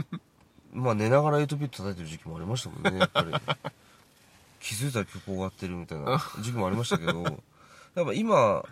[0.73, 3.33] まあ寝ながら8ビット叩いてる時期もありましたもんねやっぱり。
[4.61, 7.43] 気づいたら曲終わってるみたいな 時期もありましたけど
[7.95, 8.65] やっぱ今は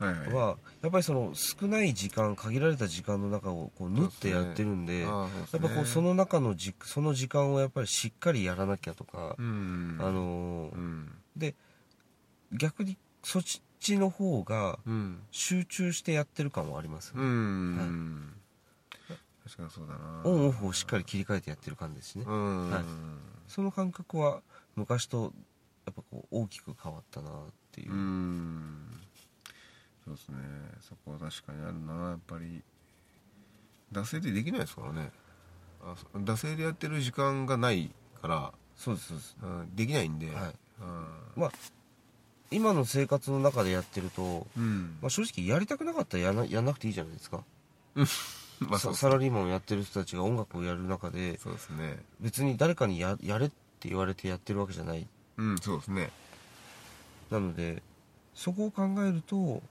[0.00, 0.32] いはい。
[0.32, 5.60] はやっぱりその少ない時間限られた時間の中をこう縫ってやってるんでああそうですね。
[5.62, 9.96] やっぱこうその中のじその時間をやっぱりしっかりやらなきゃとか、うん。
[10.00, 11.12] あのーうん。
[11.36, 11.54] で
[12.52, 13.42] 逆にそっ
[13.78, 15.22] ちの方がうん。
[15.30, 18.34] 集中してやってる感はあります、うん
[19.56, 20.00] 確かにそうだな。
[20.24, 22.70] オンオフをしっかり切り替えてやってる感じですしね、うん。
[22.70, 22.84] はい。
[23.48, 24.40] その感覚は
[24.76, 25.32] 昔と
[25.84, 27.32] やっぱこう大きく変わったなっ
[27.70, 28.86] ていう、うん。
[30.04, 30.36] そうですね。
[30.80, 32.10] そこは確かにあるな。
[32.10, 32.62] やっぱり
[33.92, 35.10] 惰性でできないですからね。
[36.14, 37.90] 惰性でやってる時間がない
[38.22, 38.52] から。
[38.76, 39.36] そうですそうです。
[39.42, 39.76] うん。
[39.76, 40.30] できないんで。
[40.30, 40.54] はい。
[40.80, 41.06] うん。
[41.36, 41.52] まあ
[42.50, 44.98] 今の生活の中でやってると、うん。
[45.00, 47.42] まあ、正直やりたくなかったらやらなやんなくていいじゃないですか、
[48.70, 52.02] まあそうさサラリーマンをやってる人たちが音楽をやる中でそうですね。
[52.20, 53.48] 別に誰かにややれっ
[53.80, 55.06] て言われてやってるわけじゃない。
[55.36, 56.10] うんそうですね。
[57.30, 57.82] なので
[58.34, 59.62] そこを考えると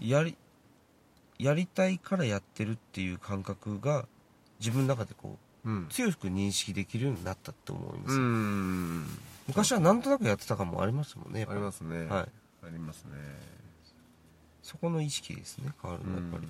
[0.00, 0.36] やり
[1.38, 4.06] やりたいからやってるっていう感覚が
[4.58, 5.86] 自分の中でこううん。
[5.90, 9.06] 強く認識できるようになったって思います、うん。
[9.48, 11.58] 昔はなんとなくやってた感もありましたもんねあぱり。
[11.58, 12.06] りますね。
[12.06, 12.28] はい。
[12.66, 13.10] ありますね。
[14.62, 16.48] そこの意識ですね変わるのはやっぱり、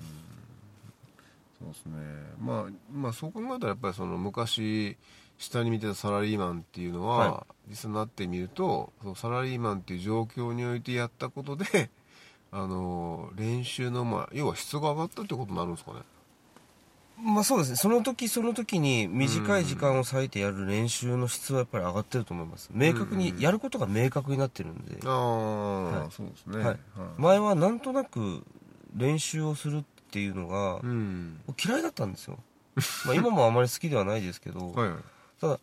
[1.59, 1.93] そうですね。
[2.39, 4.97] まあまあそう考えたらやっぱりその昔
[5.37, 11.89] 下に見てたサラリーマンっていうのは、は実際になってみるとそのサラリーマンっていう状況においてやったことで
[12.51, 15.99] あの練習のまあ要は質が上がったってことになるんですかね。
[17.19, 17.75] まあそうですね。
[17.77, 22.69] その時その時に短い時間を割いてやる練習の質はやっぱり上がってると思います。
[22.71, 26.11] 明確にやることが明確になってるんで、ああ、はい。
[26.11, 26.63] そうですね。
[26.63, 26.79] はい。
[27.17, 28.43] 前はなんとなく
[28.95, 31.39] 練習をするっていうのがうん。
[31.63, 32.39] 嫌いだったんですよ。
[33.05, 34.97] まあ今もあまり好きではないですけど、 はいはい。
[35.39, 35.59] ただ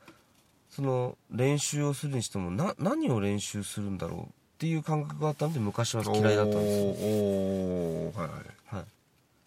[0.71, 4.27] その練習をするにしてもな何を練習するんだろうっ
[4.59, 8.77] ていう感覚があったんで昔は嫌いだったんですよ、はいはい。
[8.77, 8.85] はい、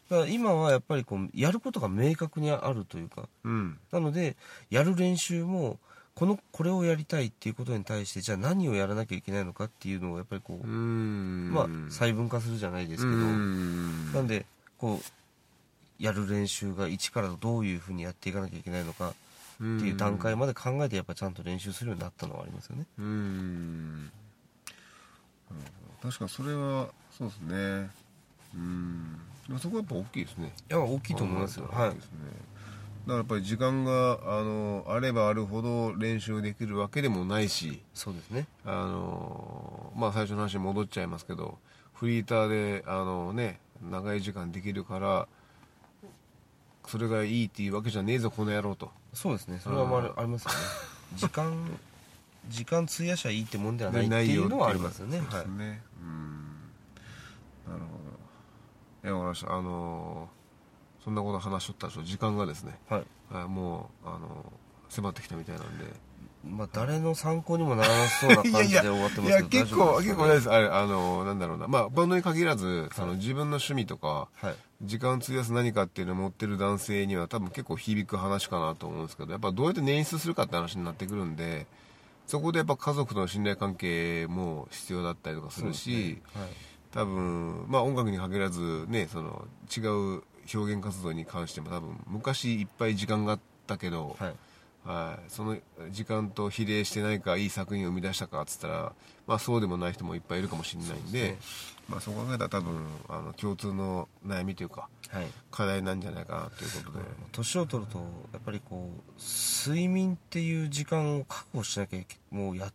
[0.09, 3.77] だから今はやっぱりこうやることが明確にあるというかうん。
[3.91, 4.37] なので
[4.69, 5.79] やる練習も
[6.15, 11.51] このこれをやりたいっていうことに対してじゃあ何をやらなきゃいけないのかっていうのをやっぱりこう、うん。
[11.53, 14.13] まあ細分化するじゃないですけど、うん。
[14.13, 14.45] なんで
[14.77, 19.13] こうやる練習が一からどういうふうにやっていかなきゃいけないのかっ
[19.57, 22.85] ていう段階まで考えてやっぱちゃんと練習するようになったのはありますよね。
[22.99, 24.05] うん。
[24.05, 24.11] なる
[26.01, 27.89] ほど確かにそれはそうですね。
[28.55, 29.19] うん。
[29.59, 30.53] そこはやっぱ大きいですね。
[30.69, 31.67] いや大きいと思いますよ。
[31.71, 31.89] はい。
[31.89, 31.99] だか
[33.07, 38.47] らやっぱり時間があのあればあるほど練習できるわけでもないしそうですね。
[38.65, 41.57] あのまあ最初の話に戻っちゃいますけど
[41.93, 45.27] フリーターであのね長い時間できるから
[46.87, 48.91] それがいいっていうわけじゃねえぞこの野郎と。
[49.13, 49.59] そうですね。
[49.61, 50.57] それはまあありますよね。
[51.15, 51.79] 時間
[52.47, 54.47] 時間費やしゃいいってもんではないっていう。
[54.47, 55.19] のはありますよね。
[55.19, 55.27] はい。
[55.29, 55.83] そうですね。
[56.01, 56.45] うん。
[57.67, 57.87] なるほ
[59.03, 59.09] ど。
[59.09, 59.53] いやわかりました。
[59.53, 60.29] あの
[61.03, 62.01] そんなこと話しとったらちょ。
[62.01, 63.05] っと時間がですね、はい。
[63.29, 64.51] はい、もうあの
[64.87, 65.85] 迫ってきたみたいなんで
[66.47, 70.51] まあ誰の参考にもならなそうな感じで 終わってますけどいや結構結構ないです。
[70.51, 71.67] あれあのなんだろうな。
[71.67, 74.55] まあバンドに限らずその自分の趣味とかはい。
[74.83, 81.65] 時間費やす何かっていうのを持ってる男性には多分結構響く話かなと思うんですけどやっぱどうやって捻出するかって話になってくるんで
[82.27, 86.49] そこでやっぱ家族との信頼関係も必要だったりとかするしはい。
[86.91, 89.45] 多分まあ音楽に限らずねその
[89.75, 90.23] 違う
[90.53, 94.35] 表現活動に関しても多分昔いっぱい時間があったけど、はい
[94.87, 95.57] はい、その
[95.91, 98.93] 時間と比例して何かいい作品を生み出したかっつったら、
[99.27, 101.37] まあ、そうでもない人もいっぱいいるかもしれないんでね
[101.89, 105.27] まあ、そう考えたら多分あの共通の悩みというかはい。
[105.51, 107.99] 課題なんじゃないかなということで、年を取ると
[108.33, 109.11] やっぱりこう
[109.69, 112.73] 睡眠っていう時間を確保しなきゃいけもうやっ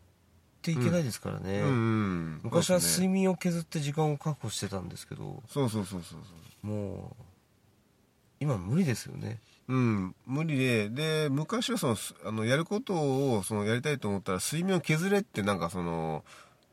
[0.63, 2.41] ていけないですからね、うんうん。
[2.45, 5.43] 昔は睡眠を削って時間を確保してたんですけど。
[5.49, 6.35] そうそうそうそうそ
[6.65, 6.67] う。
[6.67, 7.22] もう
[8.43, 9.39] 今無理ですよね。
[9.69, 16.25] うん、無理でで昔はそのすあのやることをそのやりたいと思ったら睡眠を削れってなんかその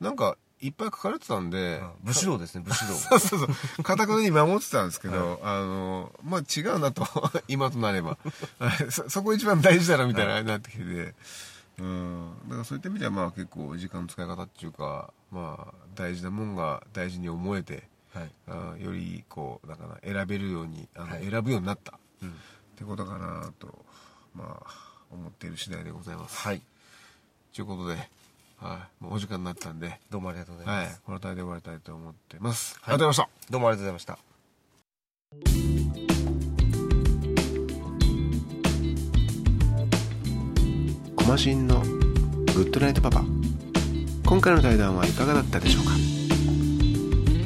[0.01, 1.79] なんかいっぱい書かれてたんで。
[1.81, 2.93] あ武士道ですね武士道。
[2.97, 3.47] そうそうそ
[3.79, 3.83] う。
[3.83, 7.05] かたくなに守ってたんですけど、あのまあ違うなと
[7.47, 8.17] 今となれば。
[8.59, 11.15] は いそそこ一番大事だろみたいなあれになってきてて、
[11.77, 12.31] うん。
[12.47, 18.31] だからそういった意味ではまあ結構時間の使い方っていうかまあ大事なもんが大事に思えてはい。
[18.47, 21.29] あよりこうだから選べるようにあの、はい。
[21.29, 22.29] 選ぶようになった、うん。
[22.29, 22.31] っ
[22.75, 23.85] てことかなと
[24.33, 26.37] まあ思っている次第でございます。
[26.37, 26.61] はい。
[27.53, 27.95] ということで、
[28.57, 32.95] はい、もうお時間になったんで、どうもありがとうございます、はい、この辺りで終わりたいと思ってます、はい。
[32.95, 33.51] ありがとうございました。
[33.51, 34.19] どうもありがとうございました。
[41.15, 43.23] コマシンのグッドナイトパパ。
[44.25, 46.18] 今回の対談はいかがだったでしょうか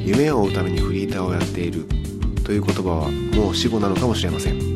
[0.04, 1.86] 夢を追うためにフリーターをやっている。
[2.44, 4.74] という言葉はもう死語なのかもしれません。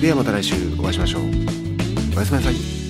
[0.00, 1.22] ではまた来週お会いしましょう。
[2.14, 2.83] おやすみなさい。